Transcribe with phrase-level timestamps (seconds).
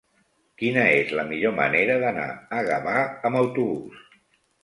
[0.61, 2.25] Quina és la millor manera d'anar
[2.59, 2.97] a Gavà
[3.31, 4.01] amb autobús?